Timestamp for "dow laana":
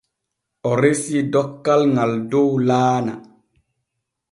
2.31-3.13